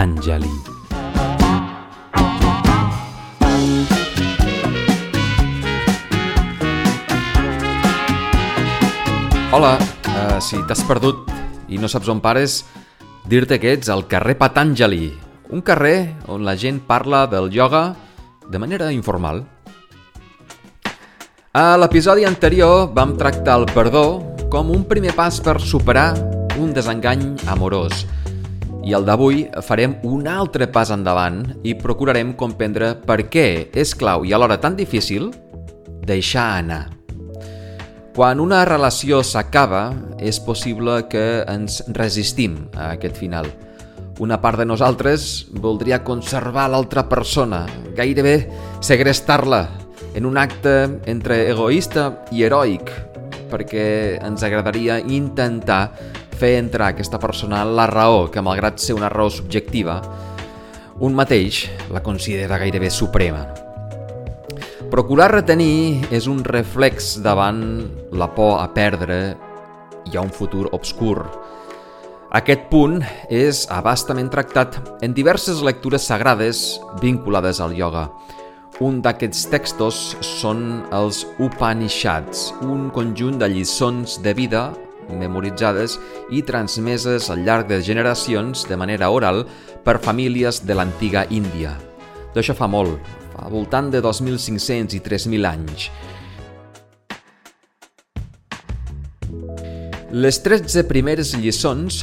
[0.00, 0.48] Patanjali.
[9.52, 11.28] Hola, uh, si t'has perdut
[11.68, 12.62] i no saps on pares,
[13.28, 15.10] dir-te que ets al carrer Patanjali,
[15.52, 17.92] un carrer on la gent parla del ioga
[18.48, 19.44] de manera informal.
[21.52, 24.06] A l'episodi anterior vam tractar el perdó
[24.48, 26.14] com un primer pas per superar
[26.56, 28.06] un desengany amorós.
[28.80, 34.24] I el d'avui farem un altre pas endavant i procurarem comprendre per què és clau
[34.24, 35.28] i alhora tan difícil
[36.08, 36.86] deixar anar.
[38.16, 43.46] Quan una relació s'acaba, és possible que ens resistim a aquest final.
[44.20, 47.62] Una part de nosaltres voldria conservar l'altra persona,
[47.96, 48.50] gairebé
[48.84, 49.62] segrestar-la,
[50.12, 50.74] en un acte
[51.08, 52.90] entre egoista i heroic,
[53.52, 55.82] perquè ens agradaria intentar
[56.40, 60.00] fer entrar aquesta persona la raó, que malgrat ser una raó subjectiva,
[61.04, 63.44] un mateix la considera gairebé suprema.
[64.90, 67.60] Procurar retenir és un reflex davant
[68.16, 69.20] la por a perdre
[70.10, 71.22] i a un futur obscur.
[72.34, 72.98] Aquest punt
[73.30, 78.08] és abastament tractat en diverses lectures sagrades vinculades al ioga.
[78.80, 84.70] Un d'aquests textos són els Upanishads, un conjunt de lliçons de vida
[85.18, 85.98] memoritzades
[86.30, 89.44] i transmeses al llarg de generacions de manera oral
[89.84, 91.74] per famílies de l'antiga Índia.
[92.34, 92.98] D'això fa molt,
[93.34, 95.90] fa voltant de 2.500 i 3.000 anys.
[100.10, 102.00] Les 13 primeres lliçons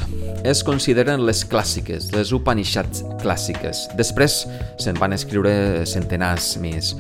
[0.48, 3.82] es consideren les clàssiques, les Upanishads clàssiques.
[4.00, 4.46] Després
[4.80, 6.94] se'n van escriure centenars més.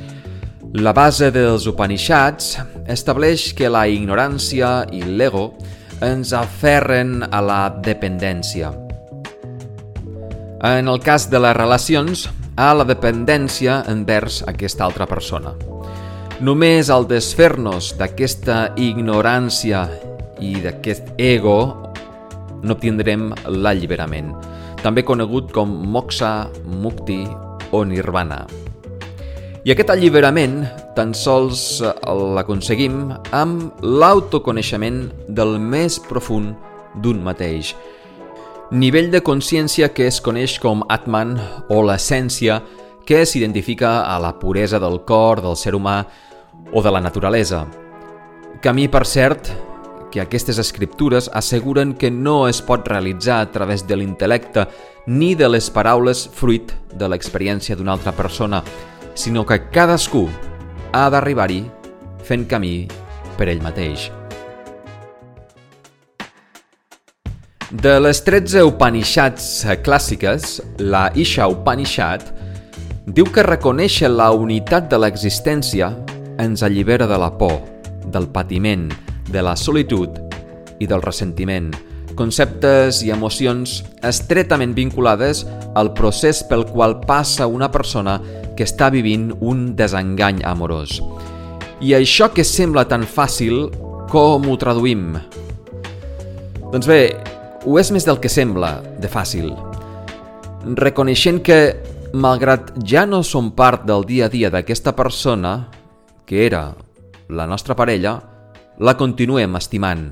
[0.75, 2.57] La base dels Upanishads
[2.91, 5.53] estableix que la ignorància i l'ego
[6.03, 8.69] ens aferren a la dependència.
[10.67, 12.27] En el cas de les relacions,
[12.57, 15.53] a la dependència envers aquesta altra persona.
[16.41, 19.87] Només al desfer-nos d'aquesta ignorància
[20.41, 21.57] i d'aquest ego
[22.61, 24.33] no obtindrem l'alliberament,
[24.83, 27.23] també conegut com moksha, mukti
[27.73, 28.45] o nirvana.
[29.67, 30.61] I aquest alliberament
[30.95, 31.81] tan sols
[32.37, 36.53] l'aconseguim amb l'autoconeixement del més profund
[37.03, 37.73] d'un mateix,
[38.71, 41.35] nivell de consciència que es coneix com Atman
[41.67, 42.61] o l'essència
[43.03, 45.99] que s'identifica a la puresa del cor, del ser humà
[46.71, 47.65] o de la naturalesa.
[48.63, 49.51] Camí, per cert,
[50.15, 54.69] que aquestes escriptures asseguren que no es pot realitzar a través de l'intel·lecte
[55.11, 58.63] ni de les paraules fruit de l'experiència d'una altra persona,
[59.17, 60.27] sinó que cadascú
[60.93, 61.63] ha d'arribar-hi
[62.27, 62.85] fent camí
[63.37, 64.11] per ell mateix.
[67.67, 72.23] De les 13 Upanishads clàssiques, la Isha Upanishad
[73.07, 75.89] diu que reconèixer la unitat de l'existència
[76.39, 77.57] ens allibera de la por,
[78.05, 78.87] del patiment,
[79.27, 80.21] de la solitud
[80.79, 81.73] i del ressentiment,
[82.17, 85.45] conceptes i emocions estretament vinculades
[85.77, 88.17] al procés pel qual passa una persona
[88.57, 90.97] que està vivint un desengany amorós.
[91.79, 93.69] I això que sembla tan fàcil,
[94.09, 95.13] com ho traduïm?
[96.73, 97.01] Doncs bé,
[97.67, 99.53] ho és més del que sembla, de fàcil.
[100.77, 101.59] Reconeixent que,
[102.17, 105.67] malgrat ja no som part del dia a dia d'aquesta persona,
[106.25, 106.71] que era
[107.29, 108.17] la nostra parella,
[108.79, 110.09] la continuem estimant.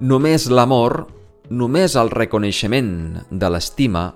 [0.00, 1.06] Només l'amor,
[1.50, 4.06] només el reconeixement de l'estima,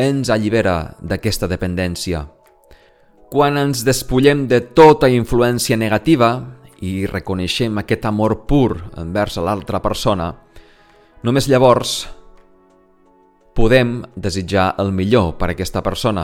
[0.00, 2.24] ens allibera d'aquesta dependència.
[3.30, 6.32] Quan ens despullem de tota influència negativa
[6.80, 10.32] i reconeixem aquest amor pur envers l'altra persona,
[11.20, 12.06] Només llavors
[13.52, 16.22] podem desitjar el millor per a aquesta persona,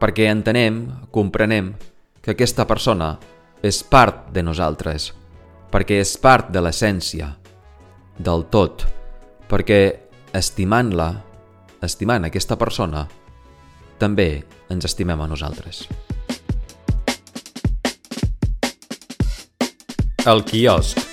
[0.00, 0.78] perquè entenem,
[1.12, 1.74] comprenem
[2.24, 3.10] que aquesta persona
[3.60, 5.10] és part de nosaltres,
[5.68, 7.28] perquè és part de l'essència,
[8.20, 8.84] del tot,
[9.50, 9.80] perquè
[10.36, 11.10] estimant-la,
[11.82, 13.06] estimant aquesta persona,
[14.00, 14.30] també
[14.70, 15.84] ens estimem a nosaltres.
[20.28, 21.10] El quiosc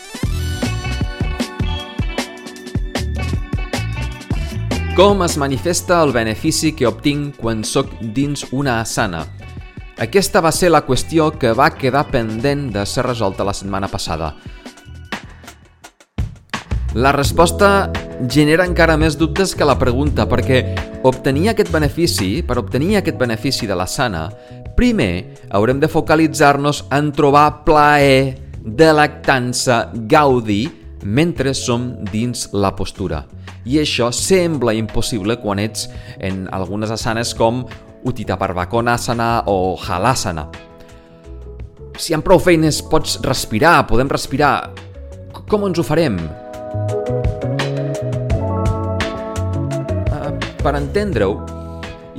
[4.98, 9.20] Com es manifesta el benefici que obtinc quan sóc dins una asana?
[10.02, 14.32] Aquesta va ser la qüestió que va quedar pendent de ser resolta la setmana passada.
[16.98, 17.92] La resposta
[18.26, 20.64] genera encara més dubtes que la pregunta, perquè
[21.06, 24.24] obtenir aquest benefici, per obtenir aquest benefici de la sana,
[24.74, 30.64] primer haurem de focalitzar-nos en trobar plaer, delectança, gaudi,
[31.06, 33.28] mentre som dins la postura.
[33.68, 35.90] i això sembla impossible quan ets
[36.24, 37.66] en algunes asanes com
[38.08, 40.48] Uttita Parvakonasana o Halasana.
[42.00, 44.72] Si amb prou feines pots respirar, podem respirar,
[45.46, 46.47] com ens ho farem?
[50.68, 51.46] Per entendre-ho,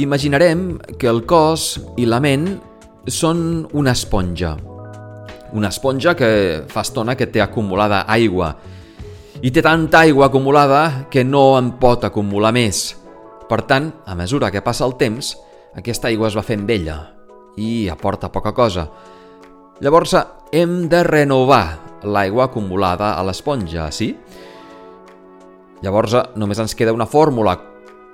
[0.00, 2.46] imaginarem que el cos i la ment
[3.04, 4.54] són una esponja.
[5.52, 6.30] Una esponja que
[6.72, 8.54] fa estona que té acumulada aigua
[9.44, 12.96] i té tanta aigua acumulada que no en pot acumular més.
[13.52, 15.34] Per tant, a mesura que passa el temps,
[15.76, 16.96] aquesta aigua es va fent vella
[17.60, 18.88] i aporta poca cosa.
[19.84, 20.16] Llavors,
[20.56, 24.14] hem de renovar l'aigua acumulada a l'esponja, sí?
[25.84, 27.67] Llavors, només ens queda una fórmula.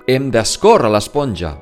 [0.05, 1.55] Hem d'escórrer l'esponja.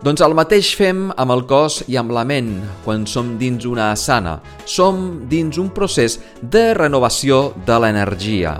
[0.00, 2.54] Doncs el mateix fem amb el cos i amb la ment
[2.84, 4.38] quan som dins una asana.
[4.64, 8.54] Som dins un procés de renovació de l'energia.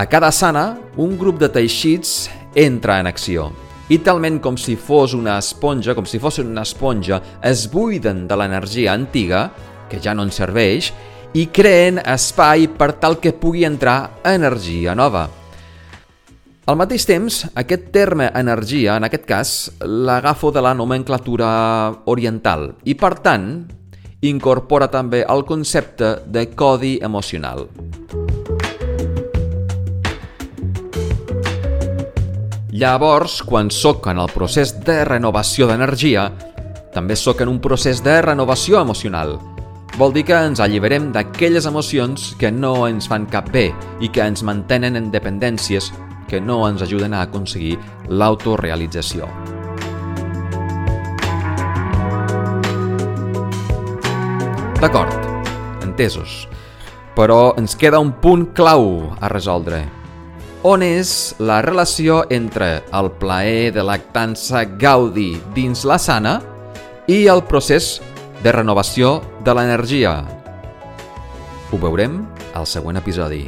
[0.00, 3.50] A cada asana, un grup de teixits entra en acció
[3.92, 8.38] i talment com si fos una esponja, com si fos una esponja, es buiden de
[8.38, 9.48] l'energia antiga,
[9.90, 10.92] que ja no ens serveix,
[11.34, 15.26] i creen espai per tal que pugui entrar energia nova.
[16.70, 19.48] Al mateix temps, aquest terme energia, en aquest cas,
[19.82, 21.48] l'agafo de la nomenclatura
[22.06, 23.46] oriental i, per tant,
[24.22, 27.64] incorpora també el concepte de codi emocional.
[32.70, 36.28] Llavors, quan sóc en el procés de renovació d'energia,
[36.94, 39.40] també sóc en un procés de renovació emocional.
[39.98, 44.22] Vol dir que ens alliberem d'aquelles emocions que no ens fan cap bé i que
[44.22, 45.90] ens mantenen en dependències
[46.30, 47.76] que no ens ajuden a aconseguir
[48.08, 49.26] l'autorealització.
[54.80, 55.16] D'acord,
[55.84, 56.46] entesos.
[57.18, 59.82] Però ens queda un punt clau a resoldre
[60.62, 66.36] on és la relació entre el plaer de lactança gaudi dins la sana
[67.08, 67.98] i el procés
[68.44, 70.20] de renovació de l'energia.
[71.72, 72.20] Ho veurem
[72.52, 73.46] al següent episodi.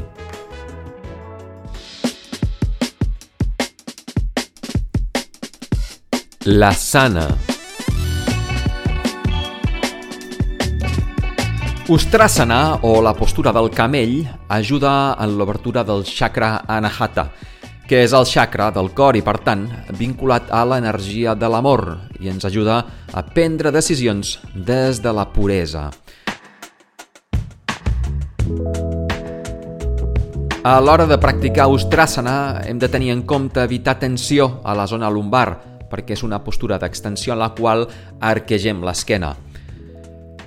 [6.45, 7.29] La sana.
[11.89, 17.29] Ustrasana, o la postura del camell, ajuda en l'obertura del chakra anahata,
[17.87, 21.87] que és el chakra del cor i, per tant, vinculat a l'energia de l'amor
[22.19, 25.93] i ens ajuda a prendre decisions des de la puresa.
[30.63, 35.11] A l'hora de practicar Ustrasana hem de tenir en compte evitar tensió a la zona
[35.11, 37.85] lumbar, perquè és una postura d'extensió en la qual
[38.21, 39.35] arquegem l'esquena.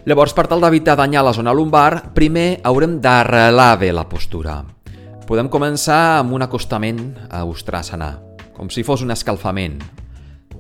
[0.06, 4.60] Llavors, per tal d'evitar danyar la zona lumbar, primer haurem d'arrelar bé la postura.
[5.26, 7.00] Podem començar amb un acostament
[7.34, 8.12] a Ustrasana,
[8.54, 9.80] com si fos un escalfament.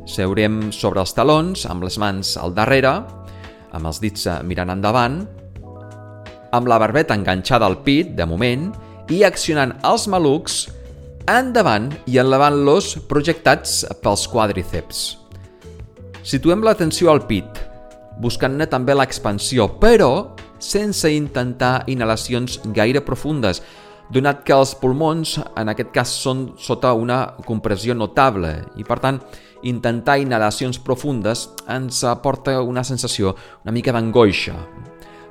[0.09, 2.95] Seurem sobre els talons, amb les mans al darrere,
[3.69, 5.19] amb els dits mirant endavant,
[6.55, 8.71] amb la barbeta enganxada al pit, de moment,
[9.13, 10.63] i accionant els malucs
[11.29, 15.05] endavant i enlevant-los projectats pels quadríceps.
[16.25, 17.47] Situem l'atenció al pit,
[18.21, 23.61] buscant-ne també l'expansió, però sense intentar inhalacions gaire profundes,
[24.13, 29.21] donat que els pulmons, en aquest cas, són sota una compressió notable i, per tant,
[29.65, 33.33] intentar inhalacions profundes ens aporta una sensació
[33.63, 34.53] una mica d'angoixa.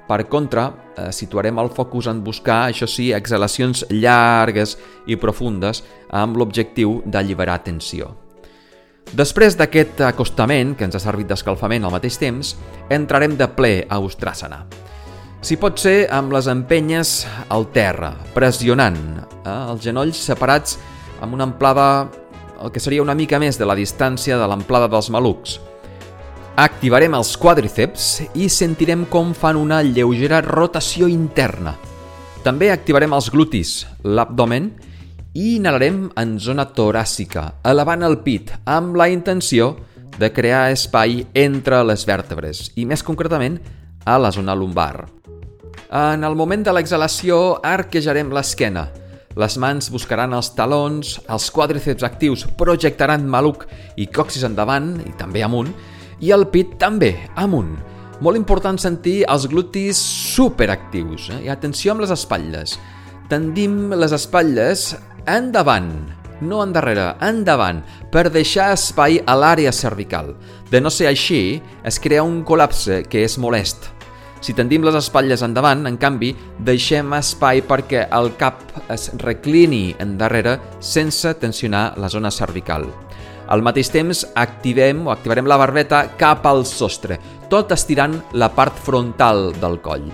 [0.08, 6.37] Per contra, eh, situarem el focus en buscar, això sí, exhalacions llargues i profundes amb
[6.37, 8.14] l'objectiu d'alliberar tensió.
[9.12, 12.56] Després d'aquest acostament, que ens ha servit d'escalfament al mateix temps,
[12.90, 14.64] entrarem de ple a Ustrasana.
[15.44, 18.96] Si pot ser amb les empenyes al terra, pressionant,
[19.44, 20.78] eh, els genolls separats
[21.20, 22.08] amb una amplada
[22.64, 25.58] el que seria una mica més de la distància de l'amplada dels malucs.
[26.54, 28.04] Activarem els quadríceps
[28.38, 31.73] i sentirem com fan una lleugera rotació interna.
[32.44, 33.73] També activarem els glutis,
[34.06, 34.68] l'abdomen
[35.34, 39.73] i inhalarem en zona toràcica, elevant el pit, amb la intenció
[40.14, 43.58] de crear espai entre les vèrtebres i més concretament
[44.06, 45.08] a la zona lumbar.
[45.90, 48.92] En el moment de l'exhalació arquejarem l'esquena.
[49.34, 53.66] Les mans buscaran els talons, els quadríceps actius projectaran maluc
[53.99, 55.75] i coxis endavant i també amunt,
[56.21, 57.75] i el pit també amunt.
[58.23, 59.99] Molt important sentir els glutis
[60.35, 61.30] superactius.
[61.35, 61.40] Eh?
[61.47, 62.78] I atenció amb les espatlles.
[63.28, 64.92] Tendim les espatlles
[65.26, 65.90] endavant,
[66.44, 70.35] no endarrere, endavant, per deixar espai a l'àrea cervical.
[70.71, 73.90] De no ser així, es crea un col·lapse que és molest.
[74.44, 78.61] Si tendim les espatlles endavant, en canvi, deixem espai perquè el cap
[78.92, 82.85] es reclini endarrere sense tensionar la zona cervical.
[83.48, 87.18] Al mateix temps, activem o activarem la barbeta cap al sostre,
[87.52, 90.08] tot estirant la part frontal del coll.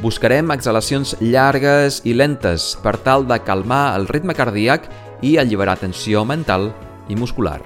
[0.00, 4.88] Buscarem exhalacions llargues i lentes per tal de calmar el ritme cardíac
[5.24, 6.70] i alliberar tensió mental
[7.08, 7.60] i muscular.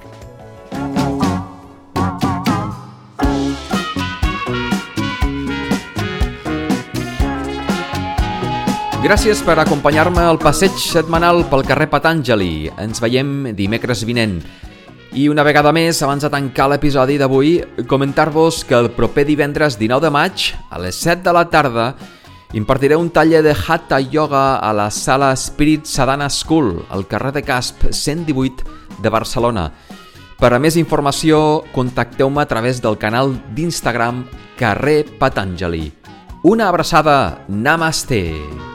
[9.05, 12.71] Gràcies per acompanyar-me al passeig setmanal pel carrer Patàngeli.
[12.81, 14.39] Ens veiem dimecres vinent.
[15.15, 20.03] I una vegada més, abans de tancar l'episodi d'avui, comentar-vos que el proper divendres 19
[20.03, 21.85] de maig, a les 7 de la tarda,
[22.59, 27.45] impartiré un taller de Hatha Yoga a la sala Spirit Sadhana School, al carrer de
[27.47, 28.67] Casp 118
[28.99, 29.69] de Barcelona.
[30.43, 34.25] Per a més informació, contacteu-me a través del canal d'Instagram
[34.59, 35.93] Carrer Patàngeli.
[36.43, 37.45] Una abraçada.
[37.47, 38.74] Namaste.